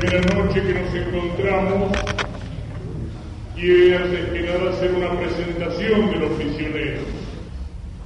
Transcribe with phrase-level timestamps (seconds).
[0.00, 1.92] primera noche que nos encontramos,
[3.54, 7.04] quiero antes que nada hacer una presentación de los misioneros.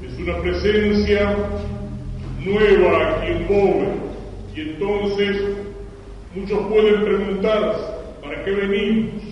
[0.03, 1.37] Es una presencia
[2.45, 3.89] nueva aquí en Bober
[4.57, 5.37] y entonces
[6.35, 7.81] muchos pueden preguntarse,
[8.21, 9.23] ¿para qué venimos?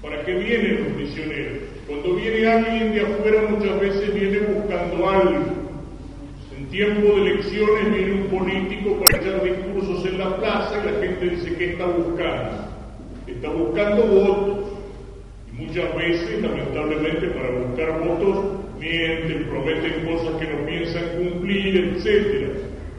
[0.00, 1.58] ¿Para qué vienen los misioneros?
[1.88, 5.61] Cuando viene alguien de afuera muchas veces viene buscando algo
[6.72, 11.28] tiempo de elecciones viene un político para echar discursos en la plaza y la gente
[11.28, 12.72] dice, ¿qué está buscando?
[13.26, 14.58] Está buscando votos.
[15.52, 18.38] Y muchas veces, lamentablemente, para buscar votos,
[18.80, 22.48] mienten, prometen cosas que no piensan cumplir, etc.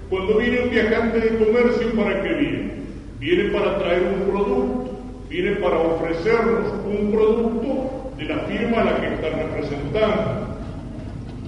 [0.07, 2.71] Cuando viene un viajante de comercio, ¿para qué viene?
[3.19, 4.99] Viene para traer un producto,
[5.29, 10.42] viene para ofrecernos un producto de la firma a la que está representando.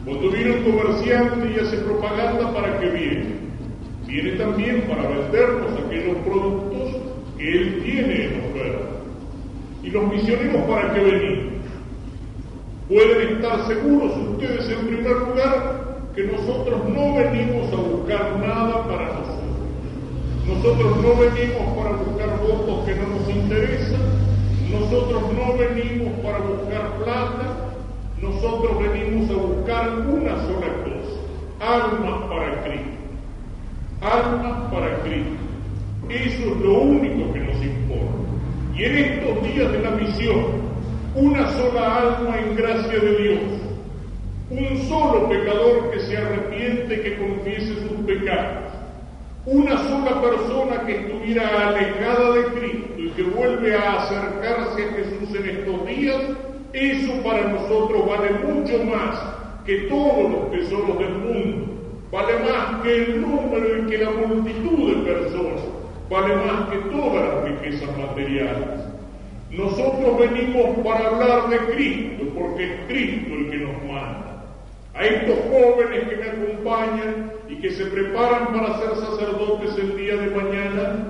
[0.05, 3.25] Cuando viene un comerciante y hace propaganda, ¿para qué viene?
[4.05, 7.01] Viene también para vendernos aquellos productos
[7.39, 8.85] que él tiene en oferta.
[9.81, 11.53] ¿Y los misioneros para qué venimos?
[12.87, 19.05] Pueden estar seguros ustedes en primer lugar que nosotros no venimos a buscar nada para
[19.07, 19.39] nosotros.
[20.47, 24.01] Nosotros no venimos para buscar votos que no nos interesan.
[24.71, 27.65] Nosotros no venimos para buscar plata
[28.21, 31.15] nosotros venimos a buscar una sola cosa,
[31.59, 32.95] almas para Cristo.
[34.01, 35.45] Almas para Cristo.
[36.09, 38.25] Eso es lo único que nos importa.
[38.75, 40.45] Y en estos días de la misión,
[41.15, 43.41] una sola alma en gracia de Dios,
[44.49, 48.65] un solo pecador que se arrepiente, que confiese sus pecados,
[49.45, 55.39] una sola persona que estuviera alejada de Cristo y que vuelve a acercarse a Jesús
[55.39, 56.21] en estos días,
[56.73, 61.65] eso para nosotros vale mucho más que todos los tesoros del mundo,
[62.11, 65.61] vale más que el número y que la multitud de personas,
[66.09, 68.85] vale más que todas las riquezas materiales.
[69.49, 74.43] Nosotros venimos para hablar de Cristo, porque es Cristo el que nos manda.
[74.93, 80.15] A estos jóvenes que me acompañan y que se preparan para ser sacerdotes el día
[80.15, 81.07] de mañana,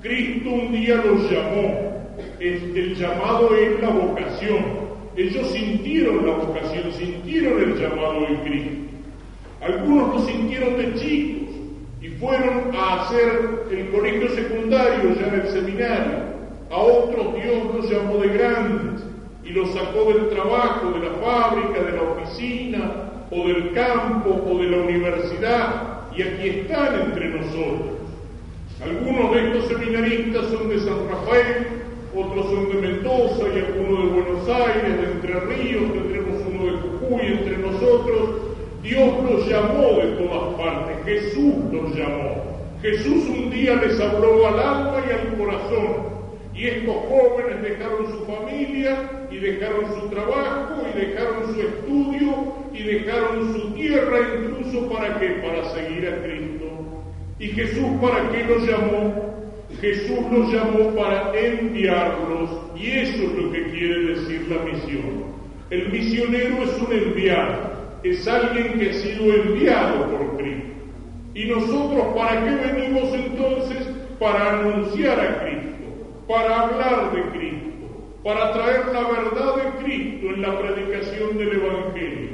[0.00, 1.96] Cristo un día los llamó.
[2.38, 4.85] El llamado es la vocación.
[5.16, 8.70] Ellos sintieron la vocación, sintieron el llamado de Cristo.
[9.62, 11.54] Algunos lo sintieron de chicos
[12.02, 16.36] y fueron a hacer el colegio secundario ya en el seminario.
[16.70, 19.04] A otros Dios los llamó de grandes
[19.42, 22.92] y los sacó del trabajo, de la fábrica, de la oficina,
[23.30, 27.96] o del campo, o de la universidad, y aquí están entre nosotros.
[28.82, 31.66] Algunos de estos seminaristas son de San Rafael,
[32.14, 34.05] otros son de Mendoza y algunos de
[35.40, 38.30] Ríos, tendremos uno de Jujuy entre nosotros.
[38.82, 42.56] Dios los llamó de todas partes, Jesús los llamó.
[42.82, 46.16] Jesús un día les habló al alma y al corazón.
[46.54, 52.82] Y estos jóvenes dejaron su familia y dejaron su trabajo y dejaron su estudio y
[52.82, 55.26] dejaron su tierra incluso para qué?
[55.42, 56.64] Para seguir a Cristo.
[57.38, 59.36] ¿Y Jesús para qué los llamó?
[59.80, 65.36] Jesús los llamó para enviarlos y eso es lo que quiere decir la misión.
[65.70, 67.72] El misionero es un enviado,
[68.02, 70.68] es alguien que ha sido enviado por Cristo.
[71.34, 73.88] ¿Y nosotros para qué venimos entonces?
[74.18, 77.66] Para anunciar a Cristo, para hablar de Cristo,
[78.24, 82.30] para traer la verdad de Cristo en la predicación del Evangelio.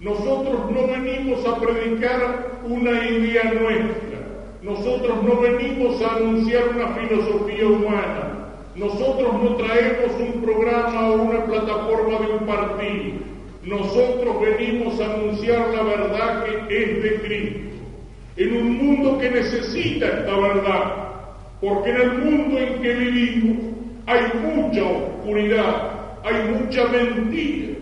[0.00, 4.18] Nosotros no venimos a predicar una idea nuestra,
[4.62, 8.35] nosotros no venimos a anunciar una filosofía humana.
[8.76, 13.14] Nosotros no traemos un programa o una plataforma de un partido.
[13.62, 17.60] Nosotros venimos a anunciar la verdad que es de Cristo.
[18.36, 20.92] En un mundo que necesita esta verdad.
[21.60, 23.56] Porque en el mundo en que vivimos
[24.06, 25.92] hay mucha oscuridad,
[26.22, 27.74] hay mucha mentira.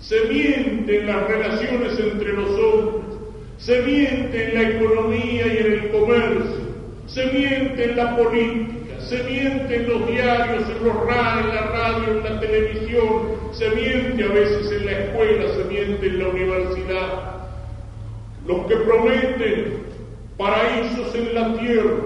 [0.00, 3.10] Se miente en las relaciones entre los hombres
[3.60, 6.60] se miente en la economía y en el comercio,
[7.06, 8.79] se miente en la política,
[9.10, 14.22] se miente en los diarios, en, los en la radio, en la televisión, se miente
[14.22, 17.48] a veces en la escuela, se miente en la universidad.
[18.46, 19.82] Los que prometen
[20.38, 21.96] paraísos en la tierra,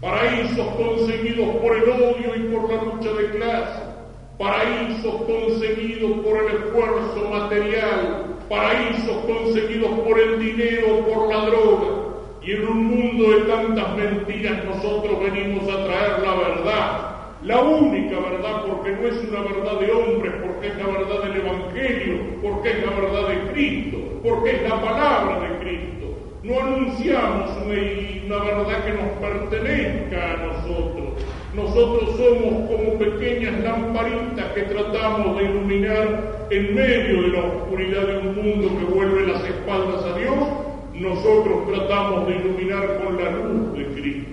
[0.00, 3.82] paraísos conseguidos por el odio y por la lucha de clase,
[4.36, 11.99] paraísos conseguidos por el esfuerzo material, paraísos conseguidos por el dinero, por la droga.
[12.42, 17.10] Y en un mundo de tantas mentiras nosotros venimos a traer la verdad,
[17.42, 21.36] la única verdad, porque no es una verdad de hombres, porque es la verdad del
[21.36, 26.16] Evangelio, porque es la verdad de Cristo, porque es la palabra de Cristo.
[26.42, 31.08] No anunciamos una, verdad que nos pertenezca a nosotros,
[31.54, 38.18] nosotros somos como pequeñas lamparitas que tratamos de iluminar en medio de la oscuridad de
[38.18, 40.59] un mundo que vuelve las espaldas a Dios.
[41.00, 44.30] Nosotros tratamos de iluminar con la luz de Cristo,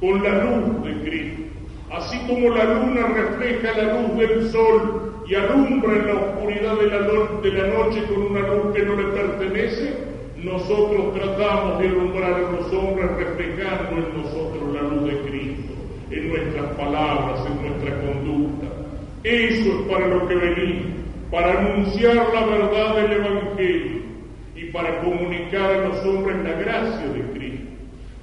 [0.00, 1.42] con la luz de Cristo.
[1.90, 6.86] Así como la luna refleja la luz del sol y alumbra en la oscuridad de
[6.86, 9.92] la, noche con una luz que no le pertenece,
[10.42, 15.74] nosotros tratamos de alumbrar a los hombres reflejando en nosotros la luz de Cristo,
[16.10, 18.66] en nuestras palabras, en nuestra conducta.
[19.24, 20.86] Eso es para lo que venimos,
[21.30, 24.12] para anunciar la verdad del Evangelio
[24.72, 27.66] para comunicar a los hombres la gracia de Cristo.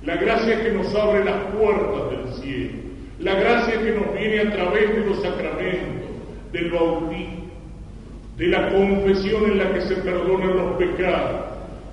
[0.04, 2.72] La gracia que nos abre las puertas del cielo,
[3.19, 6.10] la gracia que nos viene a través de los sacramentos,
[6.54, 7.46] del bautismo,
[8.38, 11.42] de la confesión en la que se perdonan los pecados,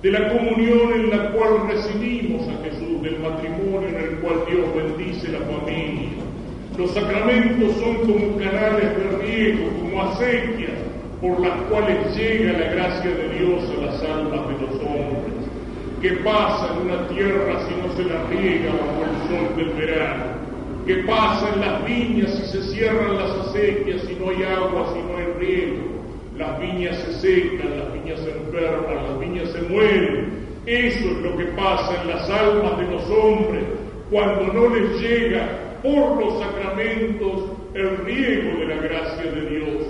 [0.01, 4.73] de la comunión en la cual recibimos a Jesús, del matrimonio en el cual Dios
[4.73, 6.09] bendice la familia.
[6.77, 10.86] Los sacramentos son como canales de riego, como acequias
[11.21, 15.33] por las cuales llega la gracia de Dios a las almas de los hombres.
[16.01, 20.25] ¿Qué pasa en una tierra si no se la riega bajo el sol del verano?
[20.85, 24.99] ¿Qué pasa en las viñas si se cierran las acequias, si no hay agua, si
[25.01, 25.97] no hay riego?
[26.37, 30.47] las viñas se secan, las viñas se enferman, las viñas se mueren.
[30.65, 33.63] Eso es lo que pasa en las almas de los hombres
[34.09, 39.83] cuando no les llega por los sacramentos el riego de la gracia de Dios.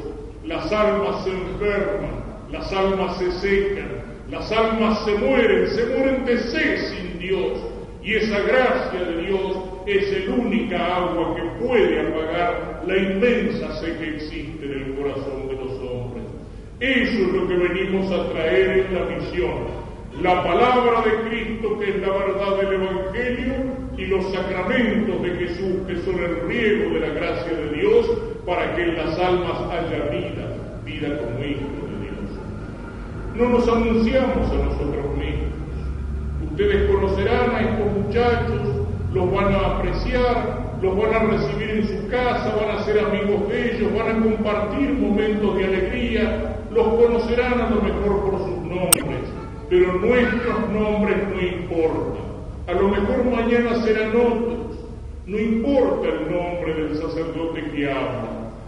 [0.47, 3.89] Las almas se enferman, las almas se secan,
[4.31, 7.59] las almas se mueren, se mueren de sed sin Dios.
[8.01, 13.99] Y esa gracia de Dios es el única agua que puede apagar la inmensa sed
[13.99, 16.23] que existe en el corazón de los hombres.
[16.79, 19.87] Eso es lo que venimos a traer en la misión.
[20.21, 25.75] La palabra de Cristo, que es la verdad del Evangelio, y los sacramentos de Jesús,
[25.87, 28.09] que son el riego de la gracia de Dios,
[28.47, 30.47] para que en las almas haya vida,
[30.85, 32.31] vida como hijo de Dios.
[33.35, 35.51] No nos anunciamos a nosotros mismos.
[36.51, 38.61] Ustedes conocerán a estos muchachos,
[39.13, 43.49] los van a apreciar, los van a recibir en su casa, van a ser amigos
[43.49, 48.57] de ellos, van a compartir momentos de alegría, los conocerán a lo mejor por sus
[48.59, 49.27] nombres,
[49.69, 52.27] pero nuestros nombres no importan.
[52.67, 54.67] A lo mejor mañana serán otros.
[55.25, 58.26] No importa el nombre del sacerdote que habla.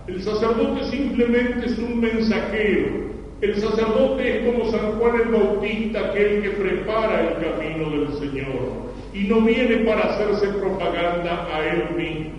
[0.10, 3.10] El sacerdote simplemente es un mensajero.
[3.42, 8.90] El sacerdote es como San Juan el Bautista, aquel que prepara el camino del Señor
[9.14, 12.32] y no viene para hacerse propaganda a él mismo.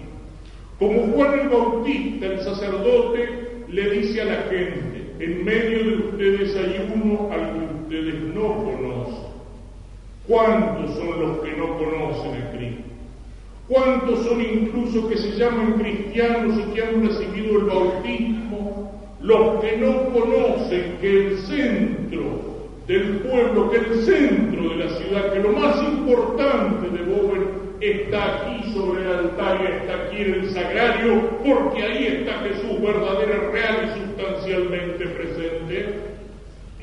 [0.80, 6.56] Como Juan el Bautista, el sacerdote, le dice a la gente, en medio de ustedes
[6.56, 9.30] hay uno al que ustedes no conocen.
[10.26, 12.89] ¿Cuántos son los que no conocen a Cristo?
[13.70, 18.90] ¿Cuántos son incluso que se llaman cristianos y que han recibido el bautismo?
[19.20, 22.40] Los que no conocen que el centro
[22.88, 27.44] del pueblo, que el centro de la ciudad, que lo más importante de Bowen
[27.80, 32.82] está aquí sobre el altar y está aquí en el sagrario, porque ahí está Jesús
[32.82, 35.94] verdadero, real y sustancialmente presente.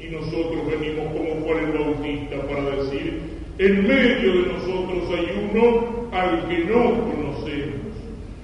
[0.01, 3.19] Y nosotros venimos como Juan el Bautista para decir,
[3.57, 7.87] en medio de nosotros hay uno al que no conocemos.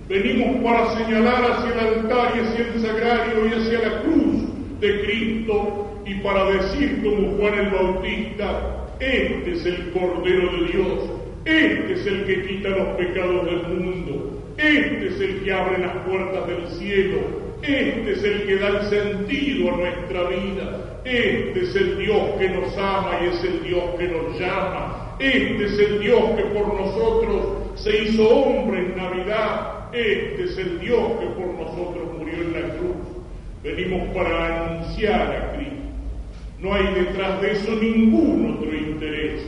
[0.08, 4.44] Venimos para señalar hacia el altar y hacia el sagrario y hacia la cruz
[4.80, 11.00] de Cristo y para decir como Juan el Bautista, este es el Cordero de Dios,
[11.46, 15.96] este es el que quita los pecados del mundo, este es el que abre las
[16.06, 17.20] puertas del cielo,
[17.62, 22.50] este es el que da el sentido a nuestra vida, este es el Dios que
[22.50, 26.74] nos ama y es el Dios que nos llama, este es el Dios que por
[26.74, 32.54] nosotros se hizo hombre en Navidad, este es el Dios que por nosotros murió en
[32.54, 33.14] la cruz.
[33.64, 35.74] Venimos para anunciar a Cristo.
[36.60, 39.42] No hay detrás de eso ningún otro interés.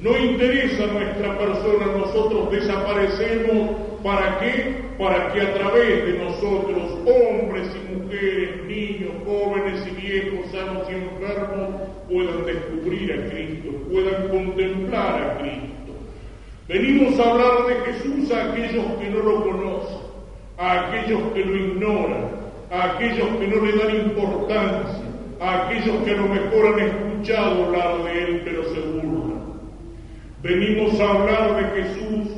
[0.00, 3.70] No interesa nuestra persona, nosotros desaparecemos.
[4.02, 4.82] ¿Para qué?
[4.98, 10.94] Para que a través de nosotros, hombres y mujeres, niños, jóvenes y viejos, sanos y
[10.94, 11.70] enfermos,
[12.08, 15.83] puedan descubrir a Cristo, puedan contemplar a Cristo.
[16.66, 19.98] Venimos a hablar de Jesús a aquellos que no lo conocen,
[20.56, 22.30] a aquellos que lo ignoran,
[22.70, 25.04] a aquellos que no le dan importancia,
[25.40, 29.44] a aquellos que a lo mejor han escuchado hablar de Él pero se burlan.
[30.42, 32.28] Venimos a hablar de Jesús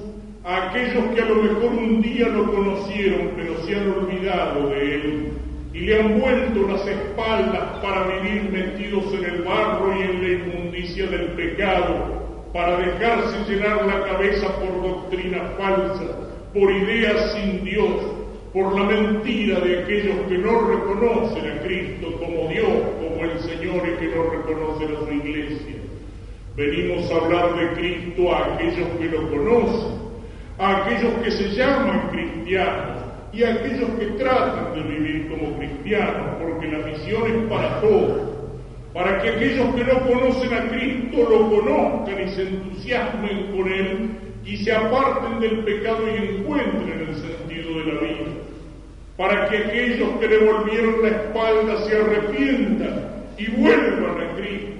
[0.42, 4.94] a aquellos que a lo mejor un día lo conocieron pero se han olvidado de
[4.94, 5.32] Él
[5.72, 10.28] y le han vuelto las espaldas para vivir metidos en el barro y en la
[10.32, 12.25] inmundicia del pecado,
[12.56, 16.08] para dejarse llenar la cabeza por doctrinas falsas,
[16.54, 18.00] por ideas sin Dios,
[18.54, 22.66] por la mentira de aquellos que no reconocen a Cristo como Dios,
[22.98, 25.76] como el Señor y que no reconocen a su iglesia.
[26.56, 29.92] Venimos a hablar de Cristo a aquellos que lo conocen,
[30.56, 36.36] a aquellos que se llaman cristianos y a aquellos que tratan de vivir como cristianos,
[36.40, 38.35] porque la misión es para todos
[38.96, 44.10] para que aquellos que no conocen a Cristo lo conozcan y se entusiasmen con Él
[44.42, 48.30] y se aparten del pecado y encuentren el sentido de la vida,
[49.18, 54.76] para que aquellos que le volvieron la espalda se arrepientan y vuelvan a Cristo,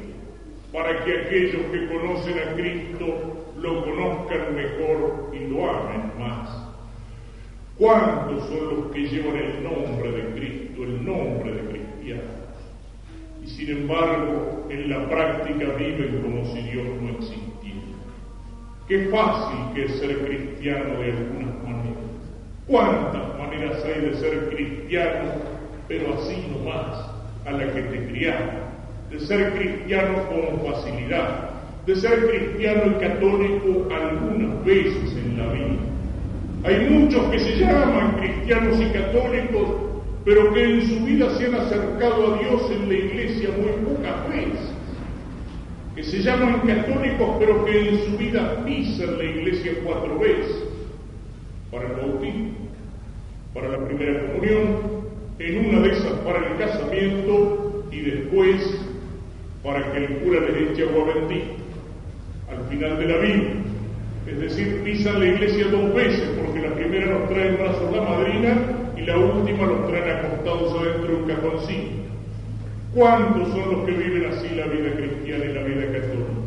[0.72, 6.48] para que aquellos que conocen a Cristo lo conozcan mejor y lo amen más.
[7.76, 12.35] ¿Cuántos son los que llevan el nombre de Cristo, el nombre de cristiano?
[13.46, 17.46] Sin embargo en la práctica viven como si Dios no existiera.
[18.88, 21.96] Qué fácil que es ser cristiano de algunas maneras.
[22.66, 25.32] ¿Cuántas maneras hay de ser cristiano,
[25.88, 27.10] pero así nomás,
[27.46, 28.66] a la que te criaron?
[29.10, 31.50] De ser cristiano con facilidad,
[31.86, 35.76] de ser cristiano y católico algunas veces en la vida.
[36.64, 39.95] Hay muchos que se llaman cristianos y católicos
[40.26, 44.28] pero que en su vida se han acercado a Dios en la iglesia muy pocas
[44.28, 44.72] veces,
[45.94, 50.64] que se llaman católicos, pero que en su vida pisan la iglesia cuatro veces,
[51.70, 52.50] para el bautismo,
[53.54, 54.66] para la primera comunión,
[55.38, 58.80] en una de esas para el casamiento y después
[59.62, 61.52] para que el cura les eche agua bendita
[62.50, 63.44] al final de la vida.
[64.26, 68.02] Es decir, pisan la iglesia dos veces, porque la primera nos trae en brazos la
[68.02, 71.90] madrina y la última los traen acostados adentro de un cajoncito.
[72.94, 76.46] ¿Cuántos son los que viven así la vida cristiana y la vida católica?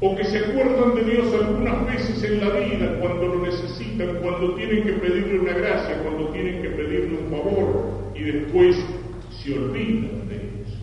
[0.00, 4.54] O que se acuerdan de Dios algunas veces en la vida cuando lo necesitan, cuando
[4.54, 8.76] tienen que pedirle una gracia, cuando tienen que pedirle un favor y después
[9.30, 10.78] se olvidan de Dios.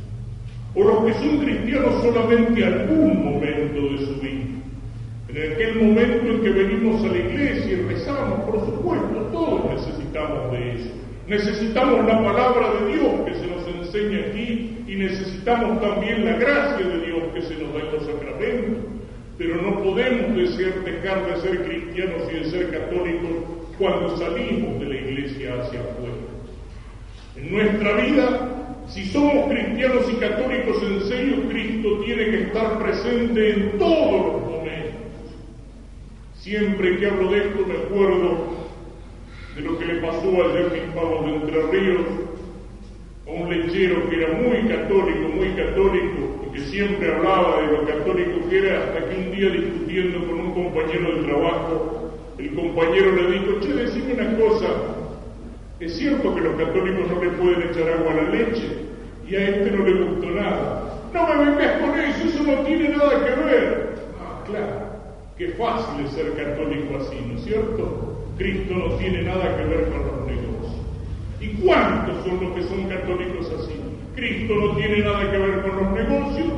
[0.76, 4.55] O los que son cristianos solamente algún momento de su vida.
[5.36, 10.50] En aquel momento en que venimos a la iglesia y rezamos, por supuesto, todos necesitamos
[10.54, 10.90] de eso.
[11.28, 16.88] Necesitamos la palabra de Dios que se nos enseña aquí y necesitamos también la gracia
[16.88, 18.86] de Dios que se nos da en los sacramentos.
[19.38, 23.32] Pero no podemos dejar de ser cristianos y de ser católicos
[23.78, 26.16] cuando salimos de la iglesia hacia afuera.
[27.36, 33.50] En nuestra vida, si somos cristianos y católicos en serio, Cristo tiene que estar presente
[33.50, 34.55] en todos los
[36.46, 38.38] Siempre que hablo de esto me acuerdo
[39.56, 42.06] de lo que le pasó al Jeffrey Pavos de Entre Ríos,
[43.26, 47.86] a un lechero que era muy católico, muy católico, y que siempre hablaba de lo
[47.88, 53.16] católico que era, hasta que un día discutiendo con un compañero de trabajo, el compañero
[53.16, 54.68] le dijo, che, decime una cosa,
[55.80, 58.70] es cierto que los católicos no le pueden echar agua a la leche,
[59.28, 60.94] y a este no le gustó nada.
[61.12, 63.96] No me vengas con eso, eso no tiene nada que ver.
[64.22, 64.85] Ah, claro.
[65.38, 68.24] Qué fácil es ser católico así, ¿no es cierto?
[68.38, 70.82] Cristo no tiene nada que ver con los negocios.
[71.42, 73.76] ¿Y cuántos son los que son católicos así?
[74.16, 76.54] Cristo no tiene nada que ver con los negocios,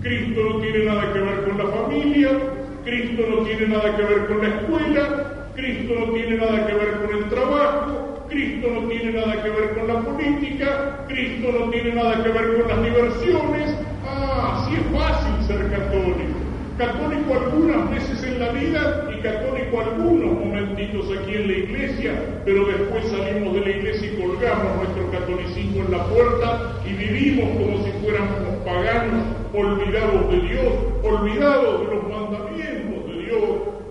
[0.00, 2.30] Cristo no tiene nada que ver con la familia,
[2.82, 6.92] Cristo no tiene nada que ver con la escuela, Cristo no tiene nada que ver
[6.94, 11.92] con el trabajo, Cristo no tiene nada que ver con la política, Cristo no tiene
[11.92, 13.76] nada que ver con las diversiones.
[14.06, 15.23] Ah, sí es fácil
[16.78, 22.12] católico algunas veces en la vida y católico algunos momentitos aquí en la iglesia,
[22.44, 27.50] pero después salimos de la iglesia y colgamos nuestro catolicismo en la puerta y vivimos
[27.56, 33.44] como si fuéramos paganos, olvidados de Dios, olvidados de los mandamientos de Dios,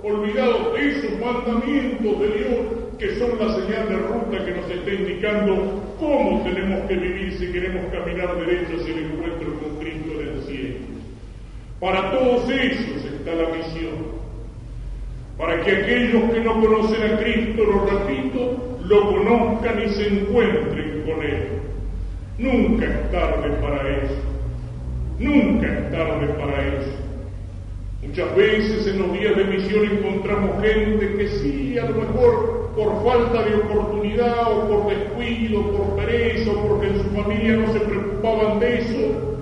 [0.04, 4.94] olvidados de esos mandamientos de Dios que son la señal de ruta que nos está
[4.94, 10.28] indicando cómo tenemos que vivir si queremos caminar derecho hacia el encuentro con Cristo en
[10.28, 10.93] el cielo.
[11.84, 14.13] Para todos ellos está la misión.
[15.38, 21.04] Para que aquellos que no conocen a Cristo, lo repito, lo conozcan y se encuentren
[21.06, 21.48] con Él.
[22.38, 24.16] Nunca es tarde para eso.
[25.20, 26.92] Nunca es tarde para eso.
[28.02, 33.04] Muchas veces en los días de misión encontramos gente que sí, a lo mejor por
[33.04, 37.80] falta de oportunidad o por descuido, por pereza o porque en su familia no se
[37.82, 39.33] preocupaban de eso,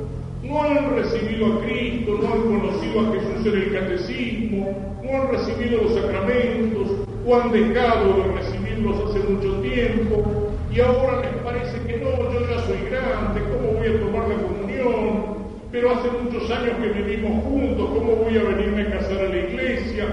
[0.52, 5.30] no han recibido a Cristo, no han conocido a Jesús en el catecismo, no han
[5.30, 6.88] recibido los sacramentos
[7.26, 12.42] o han dejado de recibirlos hace mucho tiempo y ahora les parece que no, yo
[12.50, 15.42] ya soy grande, ¿cómo voy a tomar la comunión?
[15.72, 19.38] Pero hace muchos años que vivimos juntos, ¿cómo voy a venirme a casar a la
[19.38, 20.06] iglesia?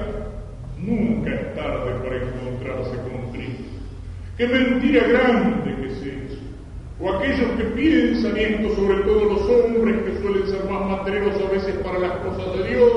[0.81, 3.19] Nunca es tarde para encontrarse con
[4.37, 6.39] Qué mentira grande que es eso.
[7.01, 11.75] O aquellos que piensan, esto sobre todo los hombres suelen ser más materiales a veces
[11.85, 12.93] para las cosas de Dios,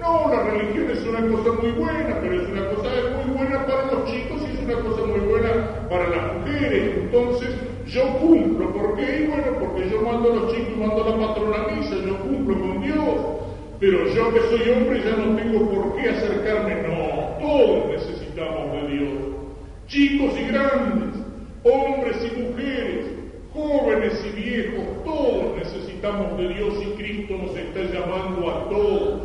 [0.00, 3.92] no, la religión es una cosa muy buena, pero es una cosa muy buena para
[3.92, 6.96] los chicos y es una cosa muy buena para las mujeres.
[7.02, 7.50] Entonces,
[7.86, 8.72] yo cumplo.
[8.72, 9.28] ¿Por qué?
[9.28, 12.82] Bueno, porque yo mando a los chicos, mando a la patrona misa, yo cumplo con
[12.82, 13.14] Dios.
[13.78, 16.82] Pero yo que soy hombre ya no tengo por qué acercarme.
[16.82, 19.30] No, todos necesitamos de Dios
[19.90, 21.20] chicos y grandes,
[21.64, 23.06] hombres y mujeres,
[23.52, 25.56] jóvenes y viejos, todos
[26.00, 29.20] necesitamos de Dios y Cristo nos está llamando a todos.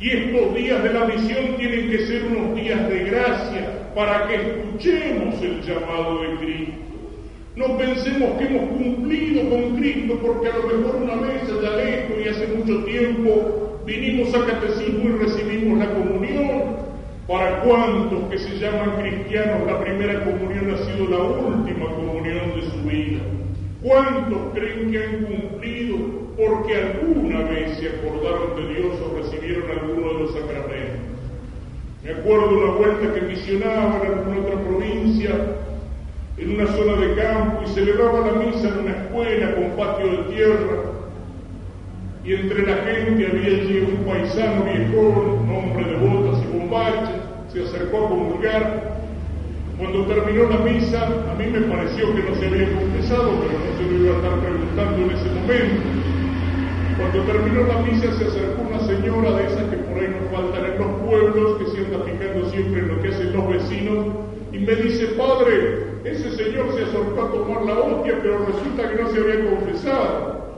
[0.00, 4.34] Y estos días de la misión tienen que ser unos días de gracia para que
[4.34, 6.74] escuchemos el llamado de Cristo.
[7.56, 12.16] No pensemos que hemos cumplido con Cristo porque a lo mejor una vez allá lejos
[12.24, 16.76] y hace mucho tiempo vinimos a catecismo y recibimos la comunión
[17.26, 22.62] para cuantos que se llaman cristianos, la primera comunión ha sido la última comunión de
[22.70, 23.35] su vida.
[23.86, 25.96] ¿Cuántos creen que han cumplido
[26.36, 31.06] porque alguna vez se acordaron de Dios o recibieron alguno de los sacramentos?
[32.02, 35.30] Me acuerdo una vuelta que misionaba en alguna otra provincia,
[36.36, 40.34] en una zona de campo, y celebraba la misa en una escuela con patio de
[40.34, 40.82] tierra,
[42.24, 47.20] y entre la gente había allí un paisano viejón, hombre de botas y bombachas,
[47.52, 48.95] se acercó a comulgar.
[49.78, 53.76] Cuando terminó la misa, a mí me pareció que no se había confesado, pero no
[53.76, 55.82] se lo iba a estar preguntando en ese momento.
[56.96, 60.64] Cuando terminó la misa se acercó una señora de esas que por ahí nos faltan
[60.64, 64.06] en los pueblos, que se anda fijando siempre en lo que hacen los vecinos,
[64.50, 69.02] y me dice, padre, ese señor se acercó a tomar la hostia, pero resulta que
[69.02, 70.56] no se había confesado.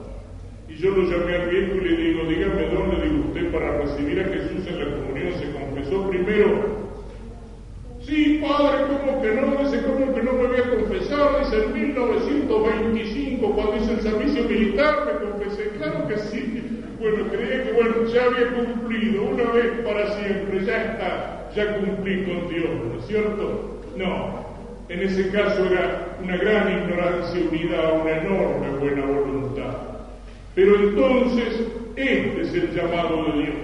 [0.69, 4.21] Y yo lo llamé al viejo y le digo, dígame dónde digo usted para recibir
[4.21, 6.78] a Jesús en la comunión se confesó primero.
[8.09, 9.63] Sí, padre, ¿cómo que no?
[9.63, 11.39] Dice, ¿cómo que no me voy a confesar?
[11.41, 15.69] Dice, en 1925, cuando hice el servicio militar, me confesé.
[15.77, 16.83] Claro que sí.
[16.99, 22.23] Bueno, creía que, bueno, ya había cumplido una vez para siempre, ya está, ya cumplí
[22.23, 23.79] con Dios, ¿no es cierto?
[23.95, 24.45] No,
[24.89, 29.73] en ese caso era una gran ignorancia unida a una enorme buena voluntad.
[30.55, 31.61] Pero entonces,
[31.95, 33.55] este es el llamado de Dios,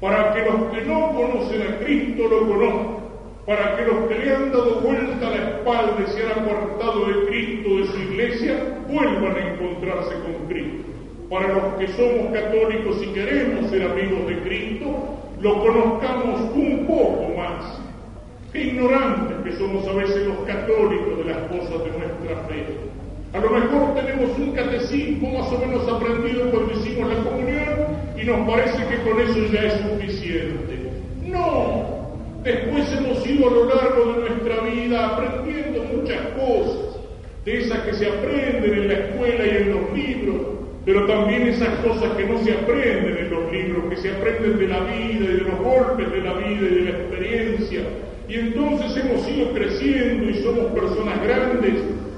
[0.00, 2.99] para que los que no conocen a Cristo lo conozcan
[3.46, 7.26] para que los que le han dado vuelta la espalda y se han apartado de
[7.26, 10.84] Cristo, de su iglesia, vuelvan a encontrarse con Cristo.
[11.30, 17.32] Para los que somos católicos y queremos ser amigos de Cristo, lo conozcamos un poco
[17.36, 17.80] más.
[18.52, 22.66] Qué ignorantes que somos a veces los católicos de las cosas de nuestra fe.
[23.32, 27.86] A lo mejor tenemos un catecismo más o menos aprendido cuando hicimos la comunión
[28.20, 30.90] y nos parece que con eso ya es suficiente.
[31.26, 31.89] No,
[32.42, 36.96] Después hemos ido a lo largo de nuestra vida aprendiendo muchas cosas,
[37.44, 40.36] de esas que se aprenden en la escuela y en los libros,
[40.86, 44.68] pero también esas cosas que no se aprenden en los libros, que se aprenden de
[44.68, 47.80] la vida y de los golpes de la vida y de la experiencia.
[48.26, 51.74] Y entonces hemos ido creciendo y somos personas grandes,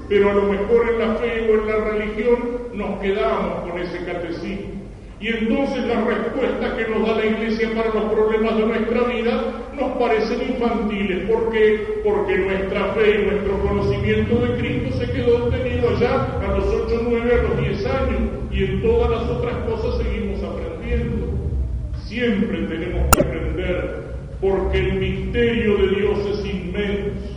[0.07, 2.39] pero a lo mejor en la fe o en la religión
[2.73, 4.82] nos quedamos con ese catecismo.
[5.23, 9.53] Y entonces las respuestas que nos da la Iglesia para los problemas de nuestra vida
[9.73, 11.29] nos parecen infantiles.
[11.29, 12.01] ¿Por qué?
[12.03, 17.03] Porque nuestra fe y nuestro conocimiento de Cristo se quedó obtenido allá a los 8,
[17.07, 18.19] 9, a los 10 años.
[18.51, 21.27] Y en todas las otras cosas seguimos aprendiendo.
[22.03, 24.03] Siempre tenemos que aprender
[24.41, 27.29] porque el misterio de Dios es inmenso.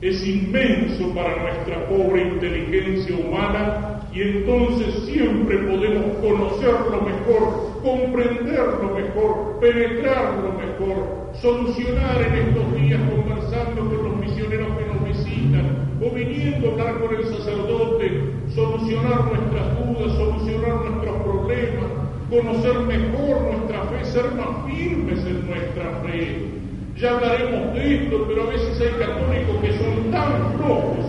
[0.00, 9.58] Es inmenso para nuestra pobre inteligencia humana y entonces siempre podemos conocerlo mejor, comprenderlo mejor,
[9.60, 16.68] penetrarlo mejor, solucionar en estos días conversando con los misioneros que nos visitan o viniendo
[16.68, 18.20] a hablar con el sacerdote,
[18.54, 21.90] solucionar nuestras dudas, solucionar nuestros problemas,
[22.28, 26.48] conocer mejor nuestra fe, ser más firmes en nuestra fe.
[26.96, 31.02] Ya hablaremos de esto, pero a veces hay católicos que son tan flojos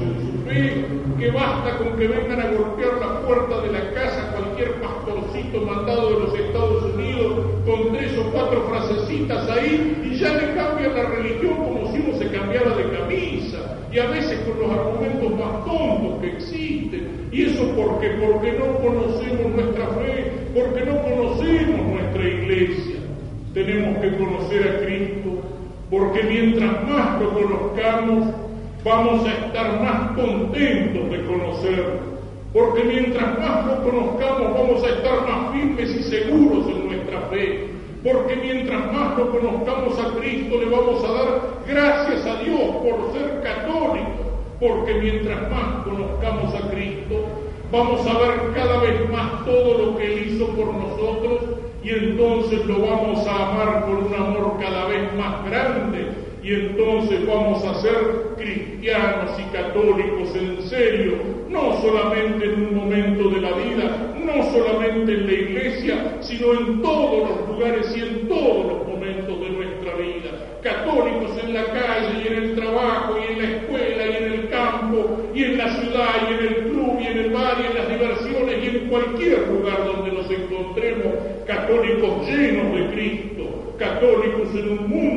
[0.45, 6.10] que basta con que vengan a golpear la puerta de la casa cualquier pastorcito mandado
[6.10, 11.03] de los Estados Unidos con tres o cuatro frasecitas ahí y ya le cambian la
[11.03, 15.65] religión como si uno se cambiara de camisa y a veces con los argumentos más
[15.65, 17.29] tontos que existen.
[17.32, 18.10] ¿Y eso por qué?
[18.10, 22.95] Porque no conocemos nuestra fe, porque no conocemos nuestra iglesia.
[23.53, 25.41] Tenemos que conocer a Cristo,
[25.91, 28.34] porque mientras más lo conozcamos,
[28.84, 32.13] vamos a estar más contentos de conocerlo.
[32.54, 37.67] Porque mientras más lo conozcamos, vamos a estar más firmes y seguros en nuestra fe.
[38.04, 43.13] Porque mientras más lo conozcamos a Cristo, le vamos a dar gracias a Dios por
[43.13, 44.28] ser católicos,
[44.60, 47.26] porque mientras más conozcamos a Cristo,
[47.72, 51.39] vamos a ver cada vez más todo lo que Él hizo por nosotros
[51.82, 57.25] y entonces lo vamos a amar con un amor cada vez más grande y entonces
[57.25, 61.13] vamos a ser cristianos y católicos en serio,
[61.49, 66.82] no solamente en un momento de la vida, no solamente en la iglesia, sino en
[66.82, 70.32] todos los lugares y en todos los momentos de nuestra vida.
[70.62, 74.49] Católicos en la calle y en el trabajo y en la escuela y en el
[74.49, 77.75] campo y en la ciudad y en el club y en el bar y en
[77.75, 81.13] las diversiones y en cualquier lugar donde nos encontremos,
[81.45, 85.12] católicos llenos de Cristo, católicos en un mundo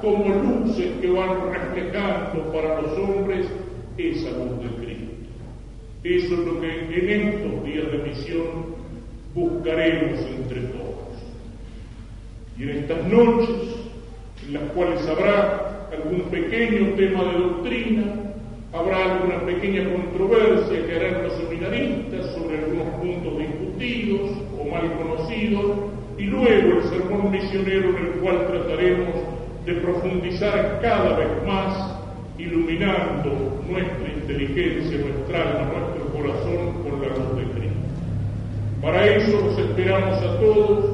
[0.00, 3.46] como luces que van reflejando para los hombres
[3.96, 5.08] esa luz de Cristo.
[6.04, 8.44] Eso es lo que en estos días de misión
[9.34, 10.88] buscaremos entre todos.
[12.56, 13.76] Y en estas noches,
[14.46, 18.04] en las cuales habrá algún pequeño tema de doctrina,
[18.72, 25.78] habrá alguna pequeña controversia que harán los seminaristas sobre algunos puntos discutidos o mal conocidos,
[26.18, 29.14] y luego el sermón misionero en el cual trataremos
[29.68, 31.92] de profundizar cada vez más,
[32.38, 37.78] iluminando nuestra inteligencia, nuestra alma, nuestro corazón con la luz de Cristo.
[38.80, 40.84] Para eso los esperamos a todos,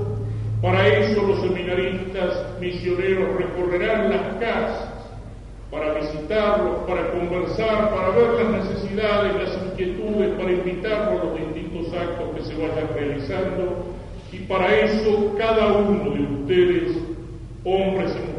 [0.60, 4.88] para eso los seminaristas misioneros recorrerán las casas
[5.70, 11.92] para visitarlos, para conversar, para ver las necesidades, las inquietudes, para invitarlos a los distintos
[11.94, 13.84] actos que se vayan realizando.
[14.32, 16.98] Y para eso cada uno de ustedes,
[17.64, 18.33] hombres y mujeres,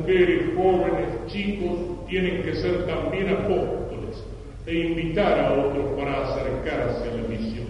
[0.55, 4.23] jóvenes, chicos, tienen que ser también apóstoles
[4.67, 7.67] e invitar a otros para acercarse a la misión,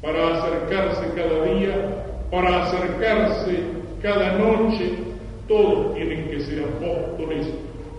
[0.00, 1.74] para acercarse cada día,
[2.30, 3.58] para acercarse
[4.02, 4.92] cada noche.
[5.48, 7.48] Todos tienen que ser apóstoles,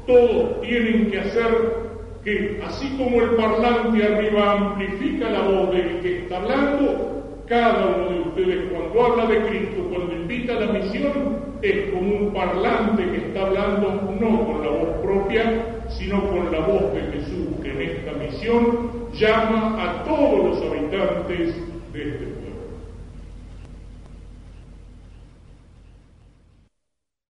[0.07, 1.85] todos tienen que hacer
[2.23, 8.09] que, así como el parlante arriba amplifica la voz del que está hablando, cada uno
[8.09, 13.03] de ustedes cuando habla de Cristo, cuando invita a la misión, es como un parlante
[13.03, 17.71] que está hablando no con la voz propia, sino con la voz de Jesús, que
[17.71, 21.55] en esta misión llama a todos los habitantes
[21.93, 22.34] de este.